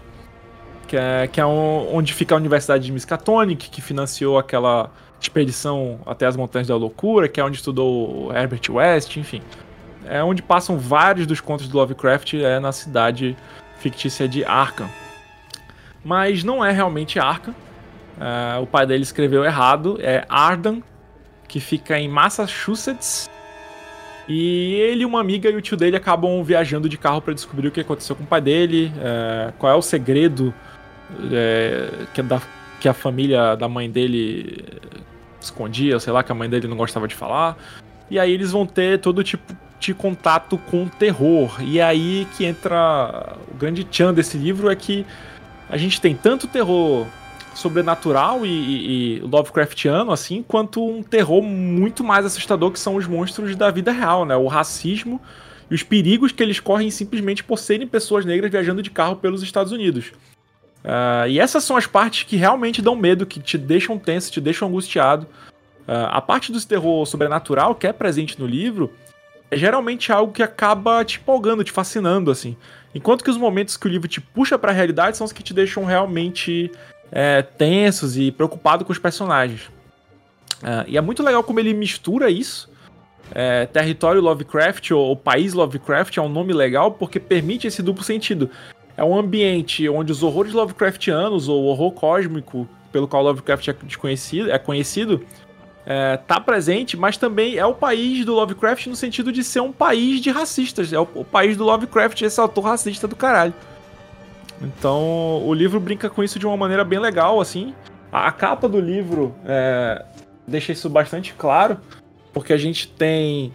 [0.87, 5.99] que é, que é um, onde fica a Universidade de Miskatonic, que financiou aquela expedição
[6.05, 9.41] até as Montanhas da Loucura, que é onde estudou Herbert West, enfim.
[10.05, 13.35] É onde passam vários dos contos do Lovecraft, é na cidade
[13.79, 14.89] fictícia de Arkham
[16.03, 17.53] mas não é realmente Arkham.
[18.17, 20.81] Uh, o pai dele escreveu errado, é Ardan,
[21.47, 23.29] que fica em Massachusetts.
[24.27, 27.71] E ele, uma amiga e o tio dele acabam viajando de carro para descobrir o
[27.71, 30.53] que aconteceu com o pai dele, uh, qual é o segredo
[31.11, 32.41] uh, que, da,
[32.79, 34.65] que a família da mãe dele
[35.39, 37.57] escondia, sei lá, que a mãe dele não gostava de falar.
[38.09, 41.61] E aí eles vão ter todo tipo de contato com o terror.
[41.61, 45.05] E é aí que entra o grande tchan desse livro é que
[45.69, 47.05] a gente tem tanto terror
[47.53, 53.07] sobrenatural e, e, e, Lovecraftiano, assim, quanto um terror muito mais assustador que são os
[53.07, 54.35] monstros da vida real, né?
[54.35, 55.19] O racismo
[55.69, 59.41] e os perigos que eles correm simplesmente por serem pessoas negras viajando de carro pelos
[59.41, 60.13] Estados Unidos.
[60.83, 64.39] Uh, e essas são as partes que realmente dão medo, que te deixam tenso, te
[64.39, 65.27] deixam angustiado.
[65.87, 68.93] Uh, a parte do terror sobrenatural que é presente no livro
[69.49, 72.55] é geralmente algo que acaba te empolgando, te fascinando, assim.
[72.93, 75.43] Enquanto que os momentos que o livro te puxa para a realidade são os que
[75.43, 76.71] te deixam realmente
[77.11, 79.69] é, tensos e preocupado com os personagens.
[80.61, 82.69] Uh, e é muito legal como ele mistura isso.
[83.31, 88.03] É, território Lovecraft ou, ou país Lovecraft é um nome legal porque permite esse duplo
[88.03, 88.49] sentido.
[88.95, 94.49] É um ambiente onde os horrores Lovecraftianos ou horror cósmico pelo qual Lovecraft é conhecido,
[94.49, 95.23] é conhecido
[95.89, 99.71] é, tá presente, mas também é o país do Lovecraft no sentido de ser um
[99.71, 100.91] país de racistas.
[100.91, 103.53] É o, o país do Lovecraft, esse autor racista do caralho.
[104.61, 107.73] Então, o livro brinca com isso de uma maneira bem legal, assim.
[108.11, 110.03] A, a capa do livro é,
[110.45, 111.79] deixa isso bastante claro,
[112.33, 113.53] porque a gente tem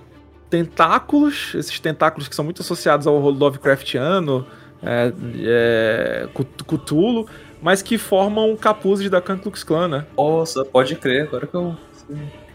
[0.49, 4.47] tentáculos, esses tentáculos que são muito associados ao Lovecraftiano,
[4.83, 5.13] é,
[5.45, 6.29] é,
[6.67, 7.27] Cthulhu,
[7.61, 10.07] mas que formam capuzes da Ku Klux Klan, né?
[10.17, 11.77] Nossa, pode crer, agora que eu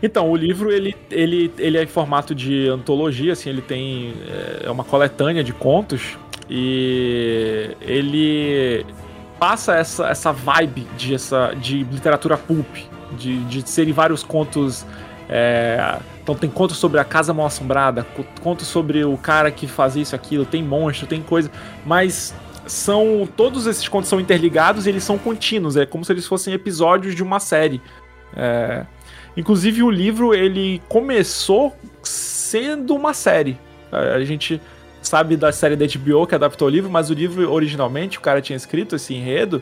[0.01, 4.13] então, o livro ele, ele, ele é em formato de antologia, assim, ele tem
[4.63, 6.17] é uma coletânea de contos
[6.49, 8.85] e ele
[9.39, 12.67] passa essa, essa vibe de, essa, de literatura pulp,
[13.17, 14.85] de, de serem vários contos.
[15.29, 18.05] É, então tem contos sobre a casa mal assombrada,
[18.41, 21.51] contos sobre o cara que faz isso, aquilo, tem monstro, tem coisa,
[21.85, 22.33] mas
[22.65, 26.53] são todos esses contos são interligados e eles são contínuos, é como se eles fossem
[26.53, 27.81] episódios de uma série.
[28.35, 28.85] É,
[29.37, 33.57] Inclusive o livro ele começou sendo uma série.
[33.91, 34.59] A gente
[35.01, 38.41] sabe da série da HBO que adaptou o livro, mas o livro originalmente o cara
[38.41, 39.61] tinha escrito esse enredo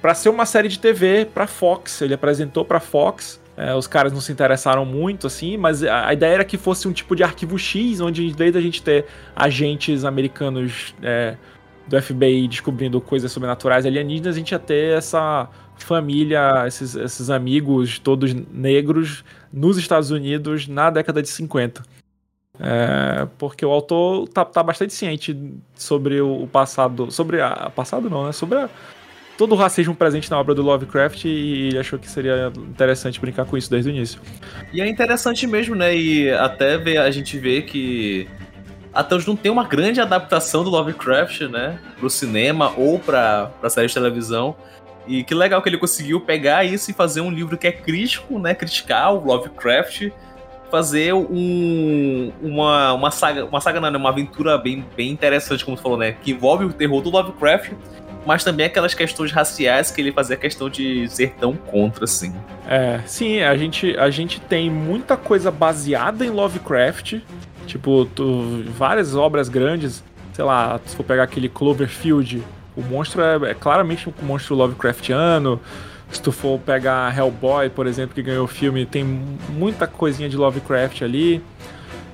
[0.00, 2.00] para ser uma série de TV para Fox.
[2.00, 3.40] Ele apresentou para Fox.
[3.56, 6.86] É, os caras não se interessaram muito, assim, mas a, a, ideia era que fosse
[6.86, 11.34] um tipo de arquivo X, onde vez da gente ter agentes americanos é,
[11.88, 15.48] do FBI descobrindo coisas sobrenaturais alienígenas, a gente ia ter essa
[15.84, 21.82] família, esses, esses amigos todos negros nos Estados Unidos na década de 50.
[22.60, 25.36] É, porque o autor tá, tá, bastante ciente
[25.74, 27.10] sobre o passado.
[27.10, 27.70] Sobre a.
[27.70, 28.32] Passado não, né?
[28.32, 28.68] Sobre a,
[29.36, 33.44] todo o racismo presente na obra do Lovecraft e ele achou que seria interessante brincar
[33.44, 34.20] com isso desde o início.
[34.72, 35.96] E é interessante mesmo, né?
[35.96, 38.28] E até ver, a gente vê que
[38.92, 41.78] até hoje não tem uma grande adaptação do Lovecraft, né?
[42.00, 44.56] Pro cinema ou pra, pra série de televisão.
[45.08, 48.38] E que legal que ele conseguiu pegar isso e fazer um livro que é crítico,
[48.38, 48.54] né?
[48.54, 50.10] Criticar o Lovecraft,
[50.70, 55.76] fazer um, uma, uma saga, uma saga não, né, uma aventura bem, bem interessante, como
[55.76, 56.12] você falou, né?
[56.22, 57.72] Que envolve o terror do Lovecraft,
[58.26, 62.34] mas também aquelas questões raciais que ele fazia questão de ser tão contra, assim.
[62.68, 67.20] É, sim, a gente, a gente tem muita coisa baseada em Lovecraft,
[67.66, 72.42] tipo, tu, várias obras grandes, sei lá, se for pegar aquele Cloverfield,
[72.78, 75.60] o monstro é, é claramente um monstro Lovecraftiano.
[76.10, 80.36] Se tu for pegar Hellboy, por exemplo, que ganhou o filme, tem muita coisinha de
[80.36, 81.42] Lovecraft ali.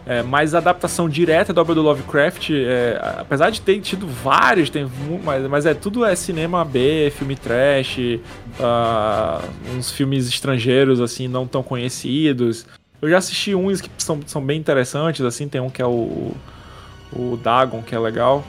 [0.07, 4.69] É, mas a adaptação direta da obra do Lovecraft, é, apesar de ter tido vários,
[4.69, 4.87] tem,
[5.23, 7.97] mas, mas é tudo é cinema B, filme trash,
[8.61, 9.43] uh,
[9.75, 12.67] uns filmes estrangeiros assim não tão conhecidos.
[13.01, 16.35] Eu já assisti uns que são, são bem interessantes, assim, tem um que é o,
[17.11, 18.45] o Dagon, que é legal.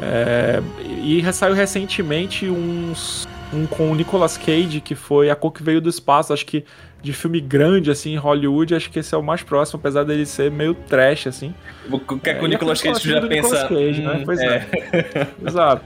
[0.00, 0.62] É,
[1.02, 5.80] e saiu recentemente uns, um com o Nicolas Cage, que foi A Cor que Veio
[5.80, 6.64] do Espaço, acho que
[7.02, 10.26] de filme grande, assim, em Hollywood, acho que esse é o mais próximo, apesar dele
[10.26, 11.54] ser meio trash, assim.
[11.90, 13.68] O que é com o Nicolas Cage já pensa...
[13.68, 14.12] Cage, né?
[14.12, 14.22] hum?
[14.24, 14.66] Pois é.
[14.82, 15.26] é.
[15.46, 15.84] Exato.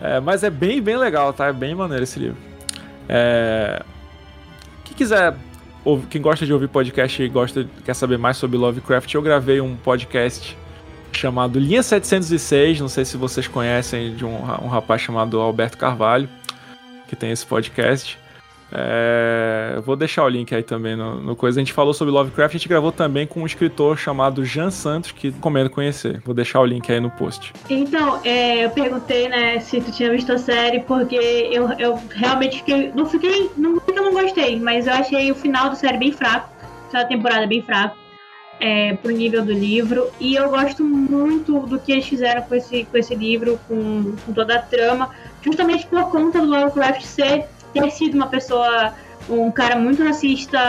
[0.00, 1.46] É, mas é bem, bem legal, tá?
[1.46, 2.38] É bem maneiro esse livro.
[3.08, 3.82] É...
[4.84, 5.34] Quem quiser,
[6.10, 9.76] quem gosta de ouvir podcast e gosta, quer saber mais sobre Lovecraft, eu gravei um
[9.76, 10.56] podcast
[11.18, 12.80] chamado Linha 706.
[12.80, 16.28] Não sei se vocês conhecem de um, um rapaz chamado Alberto Carvalho,
[17.08, 18.18] que tem esse podcast.
[18.74, 21.60] É, vou deixar o link aí também no, no, coisa.
[21.60, 25.12] A gente falou sobre Lovecraft, a gente gravou também com um escritor chamado Jean Santos,
[25.12, 26.22] que recomendo conhecer.
[26.24, 27.52] Vou deixar o link aí no post.
[27.68, 32.58] Então, é, eu perguntei, né, se tu tinha visto a série, porque eu, eu realmente
[32.58, 32.90] fiquei.
[32.94, 33.50] Não fiquei.
[33.56, 36.50] Não não gostei, mas eu achei o final da série bem fraco.
[36.94, 38.01] A temporada bem fraco
[38.62, 40.08] é, pro nível do livro.
[40.20, 44.32] E eu gosto muito do que eles fizeram com esse, com esse livro, com, com
[44.32, 45.10] toda a trama,
[45.42, 48.94] justamente por conta do Lovecraft ser, ter sido uma pessoa,
[49.28, 50.60] um cara muito racista,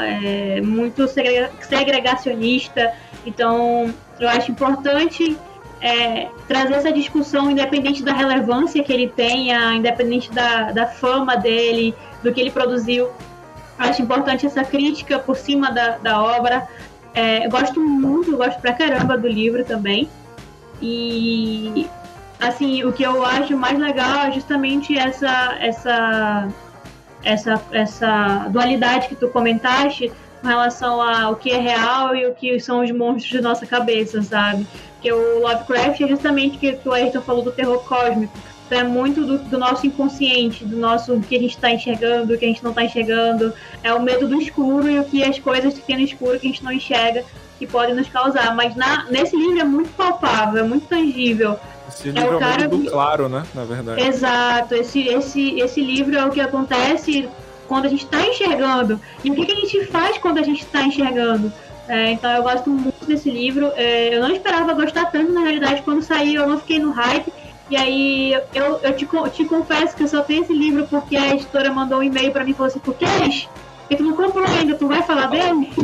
[0.00, 2.94] é, muito segregacionista.
[3.26, 5.36] Então, eu acho importante
[5.78, 11.94] é, trazer essa discussão, independente da relevância que ele tenha, independente da, da fama dele,
[12.22, 13.10] do que ele produziu.
[13.78, 16.66] Acho importante essa crítica por cima da, da obra,
[17.14, 20.08] é, eu gosto muito, eu gosto pra caramba do livro também.
[20.80, 21.86] E
[22.40, 26.48] assim, o que eu acho mais legal é justamente essa essa
[27.22, 32.58] essa essa dualidade que tu comentaste com relação ao que é real e o que
[32.58, 34.66] são os monstros de nossa cabeça, sabe?
[34.94, 38.32] Porque o Lovecraft é justamente que o Ayrton falou do terror cósmico.
[38.74, 42.44] É muito do, do nosso inconsciente, do nosso que a gente está enxergando, o que
[42.44, 43.52] a gente não está enxergando.
[43.82, 46.46] É o medo do escuro e o que as coisas que tem no escuro que
[46.46, 47.24] a gente não enxerga
[47.58, 48.54] que podem nos causar.
[48.54, 51.58] Mas na, nesse livro é muito palpável, é muito tangível.
[51.88, 53.44] Esse livro é o cara é do claro, né?
[53.54, 54.02] Na verdade.
[54.02, 54.74] Exato.
[54.74, 57.28] Esse, esse, esse livro é o que acontece
[57.68, 59.00] quando a gente está enxergando.
[59.22, 61.52] E o que, que, a gente faz quando a gente está enxergando?
[61.88, 63.70] É, então eu gosto muito desse livro.
[63.76, 67.32] É, eu não esperava gostar tanto, na realidade, quando saiu, eu não fiquei no hype.
[67.70, 71.34] E aí eu, eu te, te confesso que eu só tenho esse livro porque a
[71.34, 73.48] editora mandou um e-mail para mim e falou assim, tu queres?
[73.88, 75.70] E tu não comprou ainda, tu vai falar dele?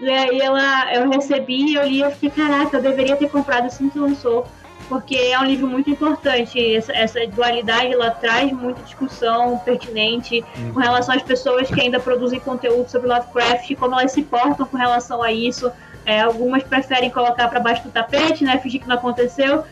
[0.00, 3.88] e aí ela, eu recebi, eu li e fiquei, caraca, eu deveria ter comprado assim
[3.88, 4.46] que lançou
[4.92, 6.74] porque é um livro muito importante.
[6.76, 10.74] Essa, essa dualidade ela traz muita discussão pertinente uhum.
[10.74, 14.76] com relação às pessoas que ainda produzem conteúdo sobre Lovecraft, como elas se portam com
[14.76, 15.72] relação a isso.
[16.04, 19.64] É, algumas preferem colocar para baixo do tapete, né, fingir que não aconteceu.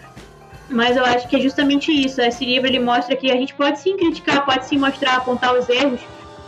[0.69, 2.21] Mas eu acho que é justamente isso.
[2.21, 5.69] Esse livro ele mostra que a gente pode sim criticar, pode sim mostrar, apontar os
[5.69, 6.01] erros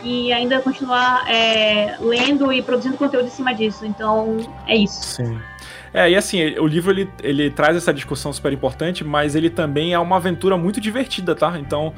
[0.03, 3.85] e ainda continuar é, lendo e produzindo conteúdo em cima disso.
[3.85, 5.03] Então, é isso.
[5.03, 5.41] Sim.
[5.95, 9.93] É, e assim, o livro ele, ele traz essa discussão super importante, mas ele também
[9.93, 11.59] é uma aventura muito divertida, tá?
[11.59, 11.93] Então,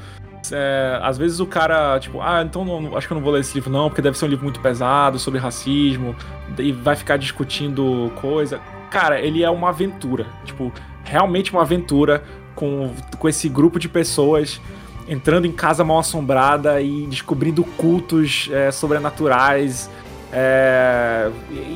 [0.52, 3.40] é, às vezes o cara, tipo, ah, então não, acho que eu não vou ler
[3.40, 6.14] esse livro não, porque deve ser um livro muito pesado sobre racismo,
[6.58, 8.60] e vai ficar discutindo coisa.
[8.90, 12.22] Cara, ele é uma aventura, tipo, realmente uma aventura
[12.54, 14.60] com, com esse grupo de pessoas
[15.06, 19.90] entrando em casa mal assombrada e descobrindo cultos é, sobrenaturais
[20.36, 21.30] é,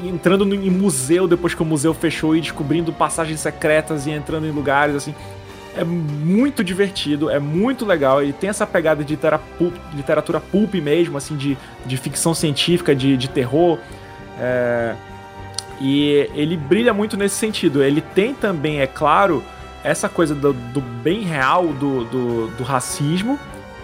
[0.04, 4.50] entrando em museu depois que o museu fechou e descobrindo passagens secretas e entrando em
[4.50, 5.14] lugares assim.
[5.76, 8.22] É muito divertido, é muito legal.
[8.22, 9.18] Ele tem essa pegada de
[9.94, 13.78] literatura pulp mesmo, assim, de, de ficção científica, de, de terror.
[14.40, 14.94] É,
[15.80, 17.82] e ele brilha muito nesse sentido.
[17.82, 19.44] Ele tem também, é claro,
[19.84, 23.38] essa coisa do, do bem real do, do, do racismo,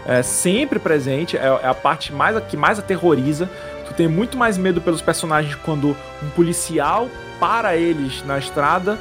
[0.06, 3.48] é sempre presente, é, é a parte mais, que mais aterroriza
[3.84, 8.98] Tu tem muito mais medo pelos personagens quando um policial para eles na estrada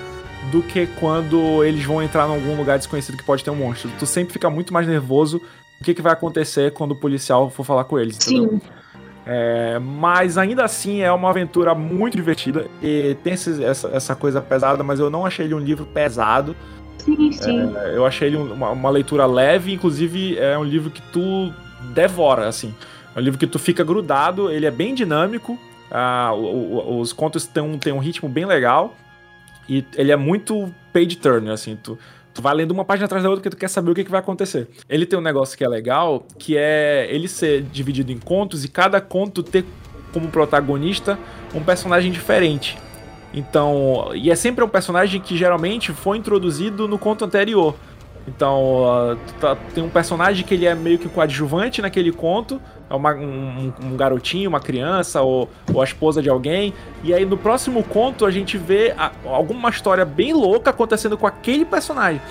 [0.51, 3.89] do que quando eles vão entrar em algum lugar desconhecido que pode ter um monstro.
[3.97, 5.41] Tu sempre fica muito mais nervoso
[5.79, 8.51] o que, que vai acontecer quando o policial for falar com eles, entendeu?
[8.51, 8.61] Sim.
[9.25, 14.41] É, mas ainda assim é uma aventura muito divertida e tem esse, essa, essa coisa
[14.41, 16.55] pesada, mas eu não achei ele um livro pesado.
[16.97, 17.73] Sim, sim.
[17.75, 21.53] É, eu achei ele uma, uma leitura leve, inclusive é um livro que tu
[21.93, 22.73] devora, assim.
[23.15, 25.57] É um livro que tu fica grudado, ele é bem dinâmico,
[25.89, 28.95] ah, o, o, os contos têm um, têm um ritmo bem legal
[29.67, 31.97] e ele é muito page turner, assim, tu,
[32.33, 34.11] tu vai lendo uma página atrás da outra porque tu quer saber o que, que
[34.11, 34.67] vai acontecer.
[34.89, 38.67] Ele tem um negócio que é legal, que é ele ser dividido em contos e
[38.67, 39.65] cada conto ter
[40.11, 41.17] como protagonista
[41.53, 42.77] um personagem diferente.
[43.33, 47.75] Então, e é sempre um personagem que geralmente foi introduzido no conto anterior.
[48.27, 53.13] Então, uh, tá, tem um personagem que ele é meio que coadjuvante naquele conto, uma,
[53.13, 56.73] um, um, garotinho, uma criança ou, ou, a esposa de alguém.
[57.03, 61.27] E aí no próximo conto a gente vê a, alguma história bem louca acontecendo com
[61.27, 62.21] aquele personagem.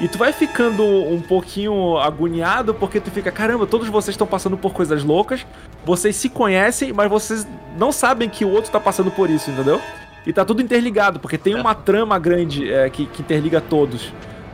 [0.00, 4.56] E tu vai ficando um pouquinho agoniado porque tu fica, caramba, todos vocês estão passando
[4.56, 5.46] por coisas loucas,
[5.84, 9.78] vocês se conhecem, mas vocês não sabem que o outro tá passando por isso, entendeu?
[10.26, 14.10] E tá tudo interligado, porque tem uma trama grande é, que, que interliga todos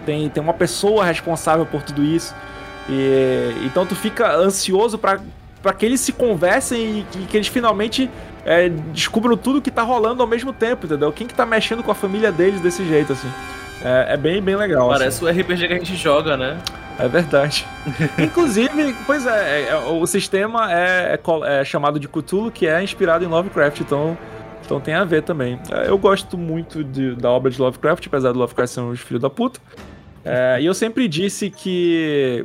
[0.06, 2.34] tem, tem uma pessoa responsável por tudo isso.
[2.88, 5.20] E, então tu fica ansioso para
[5.76, 8.10] que eles se conversem e, e que eles finalmente
[8.44, 11.12] é, descubram tudo que tá rolando ao mesmo tempo, entendeu?
[11.12, 13.28] Quem que tá mexendo com a família deles desse jeito, assim.
[13.82, 14.88] É, é bem, bem legal.
[14.88, 15.38] Parece assim.
[15.38, 16.58] o RPG que a gente joga, né?
[16.98, 17.66] É verdade.
[18.16, 22.82] Inclusive, pois é, é, é, o sistema é, é, é, chamado de Cthulhu, que é
[22.82, 24.16] inspirado em Lovecraft, então,
[24.64, 25.58] então tem a ver também.
[25.86, 29.28] Eu gosto muito de, da obra de Lovecraft, apesar do Lovecraft ser um filho da
[29.28, 29.60] puta.
[30.60, 32.44] E eu sempre disse que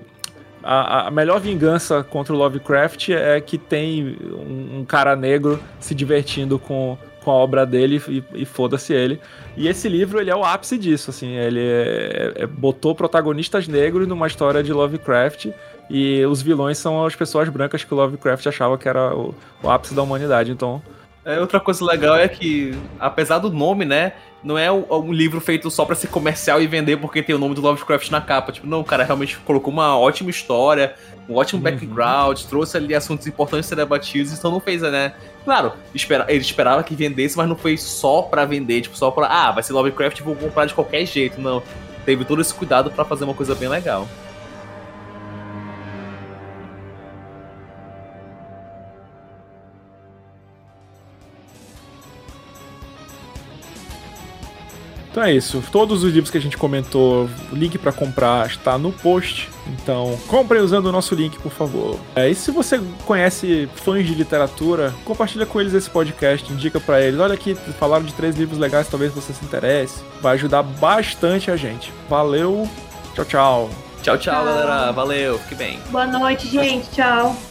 [0.64, 5.96] a, a, melhor vingança contra o Lovecraft é que tem um, um cara negro se
[5.96, 9.20] divertindo com, com a obra dele e, e foda-se ele.
[9.58, 14.08] E esse livro ele é o ápice disso, assim, ele é, é, botou protagonistas negros
[14.08, 15.48] numa história de Lovecraft
[15.90, 19.70] e os vilões são as pessoas brancas que o Lovecraft achava que era o, o
[19.70, 20.82] ápice da humanidade, então...
[21.24, 25.70] É, outra coisa legal é que, apesar do nome, né, não é um livro feito
[25.70, 28.52] só para ser comercial e vender porque tem o nome do Lovecraft na capa.
[28.52, 30.96] Tipo, não, o cara realmente colocou uma ótima história,
[31.30, 31.64] um ótimo uhum.
[31.64, 35.14] background, trouxe ali assuntos importantes a ser debatidos, então não fez, né?
[35.46, 39.28] Claro, espera, ele esperava que vendesse, mas não foi só para vender, tipo, só pra,
[39.28, 41.40] ah, vai ser Lovecraft e vou comprar de qualquer jeito.
[41.40, 41.62] Não.
[42.04, 44.08] Teve todo esse cuidado para fazer uma coisa bem legal.
[55.12, 55.62] Então é isso.
[55.72, 59.50] Todos os livros que a gente comentou, o link para comprar está no post.
[59.68, 62.00] Então, comprem usando o nosso link, por favor.
[62.16, 67.02] É, e se você conhece fãs de literatura, compartilha com eles esse podcast, indica para
[67.02, 67.20] eles.
[67.20, 70.02] Olha aqui, falaram de três livros legais, talvez você se interesse.
[70.22, 71.92] Vai ajudar bastante a gente.
[72.10, 72.68] Valeu.
[73.14, 73.70] Tchau, tchau.
[74.02, 74.46] Tchau, tchau, tchau.
[74.46, 74.92] galera.
[74.92, 75.38] Valeu.
[75.40, 75.80] Fique bem.
[75.90, 76.90] Boa noite, gente.
[76.92, 77.51] Tchau.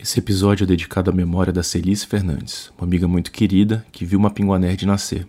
[0.00, 4.16] Esse episódio é dedicado à memória da Celice Fernandes, uma amiga muito querida que viu
[4.16, 5.26] uma Pinguá Nerd nascer.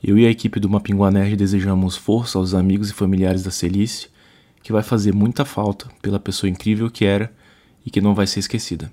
[0.00, 4.06] Eu e a equipe do Mapinguá Nerd desejamos força aos amigos e familiares da Celice,
[4.62, 7.34] que vai fazer muita falta pela pessoa incrível que era
[7.84, 8.92] e que não vai ser esquecida.